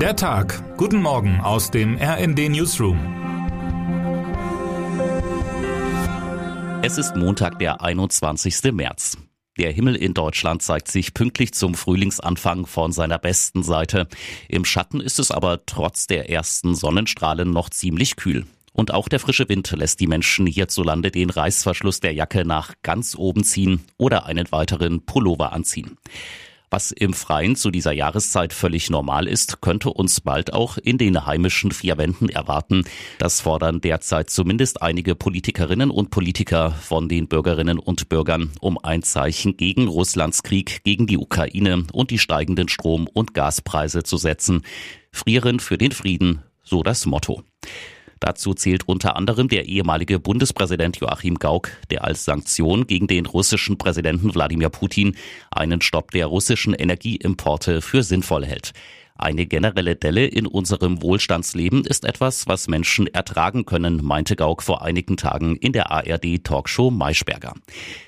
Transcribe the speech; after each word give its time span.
Der 0.00 0.14
Tag. 0.14 0.76
Guten 0.76 1.00
Morgen 1.00 1.40
aus 1.40 1.70
dem 1.70 1.96
RND 1.96 2.50
Newsroom. 2.50 2.98
Es 6.82 6.98
ist 6.98 7.16
Montag, 7.16 7.58
der 7.60 7.80
21. 7.80 8.72
März. 8.74 9.16
Der 9.56 9.72
Himmel 9.72 9.96
in 9.96 10.12
Deutschland 10.12 10.60
zeigt 10.60 10.88
sich 10.88 11.14
pünktlich 11.14 11.54
zum 11.54 11.74
Frühlingsanfang 11.74 12.66
von 12.66 12.92
seiner 12.92 13.18
besten 13.18 13.62
Seite. 13.62 14.06
Im 14.50 14.66
Schatten 14.66 15.00
ist 15.00 15.18
es 15.18 15.30
aber 15.30 15.64
trotz 15.64 16.06
der 16.06 16.28
ersten 16.28 16.74
Sonnenstrahlen 16.74 17.50
noch 17.50 17.70
ziemlich 17.70 18.16
kühl. 18.16 18.44
Und 18.74 18.92
auch 18.92 19.08
der 19.08 19.18
frische 19.18 19.48
Wind 19.48 19.70
lässt 19.70 20.00
die 20.00 20.06
Menschen 20.06 20.46
hierzulande 20.46 21.10
den 21.10 21.30
Reißverschluss 21.30 22.00
der 22.00 22.12
Jacke 22.12 22.44
nach 22.44 22.74
ganz 22.82 23.16
oben 23.16 23.44
ziehen 23.44 23.80
oder 23.96 24.26
einen 24.26 24.52
weiteren 24.52 25.06
Pullover 25.06 25.54
anziehen. 25.54 25.96
Was 26.68 26.90
im 26.90 27.12
Freien 27.12 27.54
zu 27.54 27.70
dieser 27.70 27.92
Jahreszeit 27.92 28.52
völlig 28.52 28.90
normal 28.90 29.28
ist, 29.28 29.60
könnte 29.60 29.90
uns 29.90 30.20
bald 30.20 30.52
auch 30.52 30.78
in 30.78 30.98
den 30.98 31.24
heimischen 31.24 31.70
vier 31.70 31.96
Wänden 31.96 32.28
erwarten. 32.28 32.84
Das 33.18 33.40
fordern 33.40 33.80
derzeit 33.80 34.30
zumindest 34.30 34.82
einige 34.82 35.14
Politikerinnen 35.14 35.90
und 35.90 36.10
Politiker 36.10 36.72
von 36.72 37.08
den 37.08 37.28
Bürgerinnen 37.28 37.78
und 37.78 38.08
Bürgern, 38.08 38.50
um 38.60 38.78
ein 38.78 39.04
Zeichen 39.04 39.56
gegen 39.56 39.86
Russlands 39.86 40.42
Krieg 40.42 40.82
gegen 40.82 41.06
die 41.06 41.18
Ukraine 41.18 41.84
und 41.92 42.10
die 42.10 42.18
steigenden 42.18 42.68
Strom- 42.68 43.08
und 43.12 43.32
Gaspreise 43.32 44.02
zu 44.02 44.16
setzen. 44.16 44.62
Frieren 45.12 45.60
für 45.60 45.78
den 45.78 45.92
Frieden, 45.92 46.42
so 46.64 46.82
das 46.82 47.06
Motto. 47.06 47.44
Dazu 48.26 48.54
zählt 48.54 48.88
unter 48.88 49.14
anderem 49.14 49.46
der 49.46 49.68
ehemalige 49.68 50.18
Bundespräsident 50.18 50.96
Joachim 50.96 51.36
Gauck, 51.36 51.70
der 51.92 52.02
als 52.02 52.24
Sanktion 52.24 52.88
gegen 52.88 53.06
den 53.06 53.24
russischen 53.24 53.78
Präsidenten 53.78 54.34
Wladimir 54.34 54.68
Putin 54.68 55.14
einen 55.52 55.80
Stopp 55.80 56.10
der 56.10 56.26
russischen 56.26 56.74
Energieimporte 56.74 57.80
für 57.80 58.02
sinnvoll 58.02 58.44
hält. 58.44 58.72
Eine 59.16 59.46
generelle 59.46 59.94
Delle 59.94 60.26
in 60.26 60.48
unserem 60.48 61.02
Wohlstandsleben 61.02 61.84
ist 61.84 62.04
etwas, 62.04 62.48
was 62.48 62.66
Menschen 62.66 63.06
ertragen 63.06 63.64
können, 63.64 64.04
meinte 64.04 64.34
Gauck 64.34 64.64
vor 64.64 64.82
einigen 64.82 65.16
Tagen 65.16 65.54
in 65.54 65.72
der 65.72 65.92
ARD-Talkshow 65.92 66.90
Maischberger. 66.90 67.54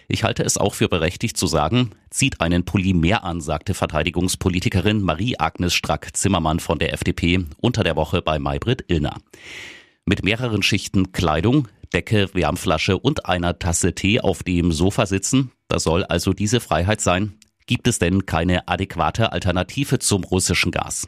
Ich 0.09 0.25
halte 0.25 0.43
es 0.43 0.59
auch 0.59 0.75
für 0.75 0.89
berechtigt 0.89 1.37
zu 1.37 1.47
sagen, 1.47 1.93
zieht 2.11 2.41
einen 2.41 2.65
Pulli 2.65 2.93
mehr 2.93 3.23
an, 3.23 3.41
sagte 3.41 3.73
Verteidigungspolitikerin 3.73 5.01
Marie-Agnes 5.01 5.75
Strack-Zimmermann 5.75 6.59
von 6.59 6.81
der 6.81 6.93
FDP 6.93 7.45
unter 7.61 7.85
der 7.85 7.95
Woche 7.95 8.21
bei 8.21 8.41
Maybrit 8.41 8.85
Illner 8.89 9.19
mit 10.09 10.25
mehreren 10.25 10.63
Schichten 10.63 11.13
Kleidung, 11.13 11.69
Decke, 11.93 12.31
Wärmflasche 12.33 12.99
und 12.99 13.27
einer 13.27 13.59
Tasse 13.59 13.95
Tee 13.95 14.21
auf 14.21 14.43
dem 14.43 14.73
Sofa 14.73 15.07
sitzen. 15.07 15.53
Das 15.69 15.83
soll 15.85 16.03
also 16.05 16.33
diese 16.33 16.61
Freiheit 16.61 17.01
sein. 17.01 17.35
Gibt 17.67 17.87
es 17.87 17.99
denn 17.99 18.25
keine 18.25 18.67
adäquate 18.67 19.33
Alternative 19.33 19.99
zum 19.99 20.25
russischen 20.25 20.73
Gas? 20.73 21.07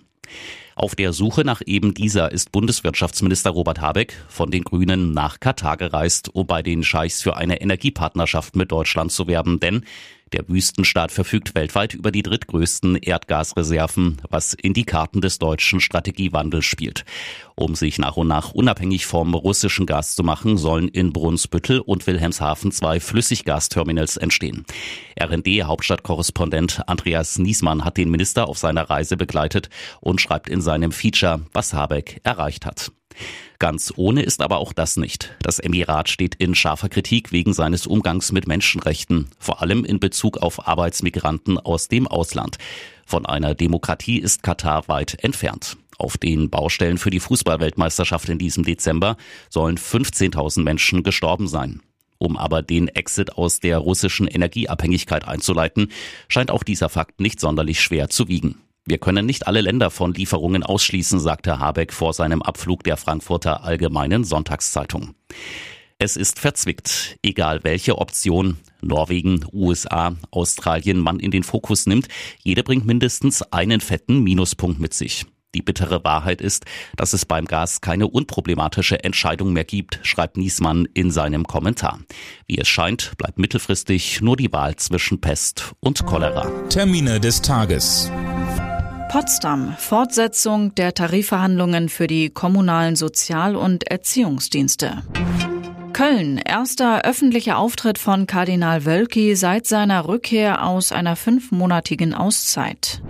Auf 0.75 0.95
der 0.95 1.13
Suche 1.13 1.45
nach 1.45 1.63
eben 1.67 1.95
dieser 1.95 2.33
ist 2.33 2.53
Bundeswirtschaftsminister 2.53 3.51
Robert 3.51 3.81
Habeck 3.81 4.17
von 4.29 4.51
den 4.51 4.65
Grünen 4.65 5.13
nach 5.13 5.41
Katar 5.41 5.77
gereist, 5.77 6.35
um 6.35 6.47
bei 6.47 6.63
den 6.63 6.85
Scheichs 6.85 7.23
für 7.23 7.37
eine 7.37 7.61
Energiepartnerschaft 7.61 8.57
mit 8.57 8.73
Deutschland 8.73 9.13
zu 9.13 9.27
werben. 9.27 9.61
Denn 9.61 9.85
der 10.33 10.49
Wüstenstaat 10.49 11.11
verfügt 11.11 11.57
weltweit 11.57 11.93
über 11.93 12.13
die 12.13 12.23
drittgrößten 12.23 12.95
Erdgasreserven, 12.97 14.23
was 14.31 14.55
in 14.55 14.75
die 14.75 14.85
Karten 14.85 15.21
des 15.21 15.41
deutschen 15.41 15.81
Strategiewandels 15.81 16.65
spielt. 16.65 17.05
Um 17.57 17.75
sich 17.75 17.99
nach 17.99 18.17
und 18.17 18.29
nach 18.29 18.53
unabhängig 18.53 19.07
vom 19.07 19.35
russischen 19.35 19.87
Gas 19.87 20.15
zu 20.15 20.23
machen, 20.23 20.57
sollen 20.57 20.87
in 20.87 21.13
Brunsbüttel 21.13 21.81
und 21.81 22.07
Wilhelmshaven 22.07 22.71
zwei 22.71 23.01
Flüssiggasterminals 23.01 24.17
entstehen. 24.19 24.65
RND-Hauptstadtkorrespondent 25.21 26.89
Andreas 26.89 27.39
Niesmann 27.39 27.85
hat 27.85 27.97
den 27.97 28.11
Minister 28.11 28.49
auf 28.49 28.57
seiner 28.57 28.89
Reise 28.89 29.17
begleitet 29.17 29.69
und 30.01 30.21
schreibt 30.21 30.49
in 30.49 30.61
seinem 30.71 30.93
Feature, 30.93 31.41
was 31.53 31.75
Habeck 31.75 32.21
erreicht 32.23 32.65
hat. 32.65 32.93
Ganz 33.59 33.93
ohne 33.97 34.23
ist 34.23 34.41
aber 34.41 34.59
auch 34.59 34.73
das 34.73 34.97
nicht. 34.97 35.35
Das 35.43 35.59
Emirat 35.59 36.09
steht 36.09 36.37
in 36.37 36.55
scharfer 36.55 36.89
Kritik 36.89 37.33
wegen 37.33 37.53
seines 37.53 37.89
Umgangs 37.89 38.31
mit 38.31 38.47
Menschenrechten, 38.47 39.27
vor 39.41 39.63
allem 39.63 39.85
in 39.85 39.99
Bezug 39.99 40.39
auf 40.39 40.69
Arbeitsmigranten 40.69 41.59
aus 41.59 41.89
dem 41.89 42.07
Ausland. 42.07 42.59
Von 43.05 43.27
einer 43.27 43.57
Demokratie 43.57 44.21
ist 44.21 44.45
Katar 44.45 44.87
weit 44.87 45.25
entfernt. 45.25 45.77
Auf 45.99 46.17
den 46.17 46.51
Baustellen 46.51 46.99
für 46.99 47.11
die 47.11 47.19
Fußballweltmeisterschaft 47.19 48.29
in 48.29 48.39
diesem 48.39 48.63
Dezember 48.63 49.17
sollen 49.49 49.77
15.000 49.77 50.63
Menschen 50.63 51.03
gestorben 51.03 51.49
sein. 51.49 51.83
Um 52.19 52.37
aber 52.37 52.63
den 52.63 52.87
Exit 52.87 53.33
aus 53.33 53.59
der 53.59 53.79
russischen 53.79 54.29
Energieabhängigkeit 54.29 55.27
einzuleiten, 55.27 55.91
scheint 56.29 56.53
auch 56.53 56.63
dieser 56.63 56.89
Fakt 56.89 57.19
nicht 57.19 57.41
sonderlich 57.41 57.81
schwer 57.81 58.09
zu 58.09 58.29
wiegen. 58.29 58.61
Wir 58.91 58.99
können 58.99 59.25
nicht 59.25 59.47
alle 59.47 59.61
Länder 59.61 59.89
von 59.89 60.15
Lieferungen 60.15 60.65
ausschließen, 60.65 61.21
sagte 61.21 61.61
Habeck 61.61 61.93
vor 61.93 62.13
seinem 62.13 62.43
Abflug 62.43 62.83
der 62.83 62.97
Frankfurter 62.97 63.63
Allgemeinen 63.63 64.25
Sonntagszeitung. 64.25 65.15
Es 66.01 66.17
ist 66.17 66.41
verzwickt, 66.41 67.17
egal 67.23 67.63
welche 67.63 67.99
Option 67.99 68.57
Norwegen, 68.81 69.47
USA, 69.53 70.17
Australien 70.33 70.99
man 70.99 71.21
in 71.21 71.31
den 71.31 71.45
Fokus 71.45 71.87
nimmt, 71.87 72.09
jede 72.43 72.65
bringt 72.65 72.85
mindestens 72.85 73.43
einen 73.53 73.81
fetten 73.81 74.25
Minuspunkt 74.25 74.81
mit 74.81 74.93
sich. 74.93 75.25
Die 75.55 75.63
bittere 75.63 76.03
Wahrheit 76.03 76.41
ist, 76.41 76.65
dass 76.97 77.13
es 77.13 77.25
beim 77.25 77.45
Gas 77.45 77.81
keine 77.81 78.09
unproblematische 78.09 79.05
Entscheidung 79.05 79.53
mehr 79.53 79.65
gibt, 79.65 80.01
schreibt 80.03 80.37
Niesmann 80.37 80.89
in 80.95 81.13
seinem 81.13 81.45
Kommentar. 81.45 82.01
Wie 82.49 82.59
es 82.59 82.67
scheint, 82.67 83.13
bleibt 83.19 83.39
mittelfristig 83.39 84.21
nur 84.21 84.37
die 84.37 84.53
Wahl 84.53 84.75
zwischen 84.75 85.21
Pest 85.21 85.77
und 85.79 86.07
Cholera. 86.07 86.51
Termine 86.69 87.21
des 87.21 87.41
Tages. 87.41 88.11
Potsdam. 89.11 89.75
Fortsetzung 89.77 90.73
der 90.77 90.95
Tarifverhandlungen 90.95 91.89
für 91.89 92.07
die 92.07 92.31
kommunalen 92.31 92.95
Sozial- 92.95 93.57
und 93.57 93.91
Erziehungsdienste. 93.91 95.03
Köln. 95.93 96.39
Erster 96.39 97.05
öffentlicher 97.05 97.59
Auftritt 97.59 97.99
von 97.99 98.29
Kardinal 98.29 98.85
Wölki 98.85 99.35
seit 99.35 99.67
seiner 99.67 100.07
Rückkehr 100.07 100.65
aus 100.65 100.93
einer 100.93 101.17
fünfmonatigen 101.17 102.15
Auszeit. 102.15 103.03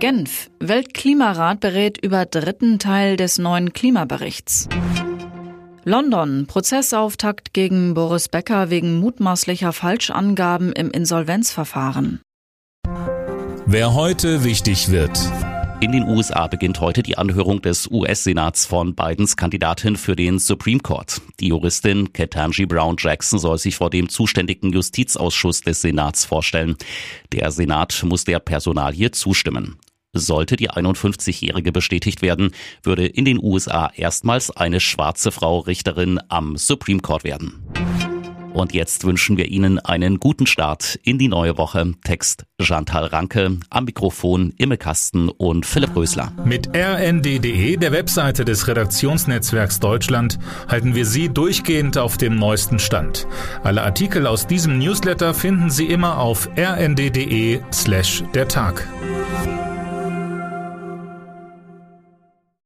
Genf. 0.00 0.50
Weltklimarat 0.58 1.60
berät 1.60 2.04
über 2.04 2.26
dritten 2.26 2.80
Teil 2.80 3.16
des 3.16 3.38
neuen 3.38 3.72
Klimaberichts. 3.72 4.68
London. 5.84 6.46
Prozessauftakt 6.48 7.54
gegen 7.54 7.94
Boris 7.94 8.28
Becker 8.28 8.70
wegen 8.70 8.98
mutmaßlicher 8.98 9.72
Falschangaben 9.72 10.72
im 10.72 10.90
Insolvenzverfahren. 10.90 12.20
Wer 13.72 13.94
heute 13.94 14.44
wichtig 14.44 14.90
wird. 14.90 15.18
In 15.80 15.92
den 15.92 16.06
USA 16.06 16.46
beginnt 16.46 16.82
heute 16.82 17.02
die 17.02 17.16
Anhörung 17.16 17.62
des 17.62 17.90
US-Senats 17.90 18.66
von 18.66 18.94
Bidens 18.94 19.34
Kandidatin 19.34 19.96
für 19.96 20.14
den 20.14 20.38
Supreme 20.38 20.80
Court. 20.80 21.22
Die 21.40 21.48
Juristin 21.48 22.12
Ketanji 22.12 22.66
Brown 22.66 22.96
Jackson 22.98 23.38
soll 23.38 23.56
sich 23.56 23.76
vor 23.76 23.88
dem 23.88 24.10
zuständigen 24.10 24.74
Justizausschuss 24.74 25.62
des 25.62 25.80
Senats 25.80 26.26
vorstellen. 26.26 26.76
Der 27.32 27.50
Senat 27.50 28.02
muss 28.04 28.24
der 28.24 28.40
Personalie 28.40 29.10
zustimmen. 29.10 29.78
Sollte 30.12 30.56
die 30.56 30.70
51-Jährige 30.70 31.72
bestätigt 31.72 32.20
werden, 32.20 32.50
würde 32.82 33.06
in 33.06 33.24
den 33.24 33.42
USA 33.42 33.90
erstmals 33.96 34.50
eine 34.50 34.80
schwarze 34.80 35.32
Frau 35.32 35.60
Richterin 35.60 36.20
am 36.28 36.58
Supreme 36.58 37.00
Court 37.00 37.24
werden. 37.24 37.64
Und 38.52 38.74
jetzt 38.74 39.04
wünschen 39.04 39.36
wir 39.36 39.46
Ihnen 39.46 39.78
einen 39.78 40.20
guten 40.20 40.46
Start 40.46 40.98
in 41.02 41.18
die 41.18 41.28
neue 41.28 41.56
Woche. 41.56 41.92
Text 42.04 42.44
Chantal 42.60 43.06
Ranke, 43.06 43.58
am 43.70 43.84
Mikrofon 43.84 44.52
Imme 44.58 44.76
Kasten 44.76 45.28
und 45.28 45.66
Philipp 45.66 45.96
Rösler. 45.96 46.32
Mit 46.44 46.68
rnd.de, 46.76 47.76
der 47.76 47.92
Webseite 47.92 48.44
des 48.44 48.68
Redaktionsnetzwerks 48.68 49.80
Deutschland, 49.80 50.38
halten 50.68 50.94
wir 50.94 51.06
Sie 51.06 51.28
durchgehend 51.28 51.98
auf 51.98 52.18
dem 52.18 52.36
neuesten 52.36 52.78
Stand. 52.78 53.26
Alle 53.62 53.82
Artikel 53.82 54.26
aus 54.26 54.46
diesem 54.46 54.78
Newsletter 54.78 55.34
finden 55.34 55.70
Sie 55.70 55.86
immer 55.86 56.18
auf 56.18 56.48
rnd.de 56.56 57.60
slash 57.72 58.22
der 58.34 58.48
Tag. 58.48 58.86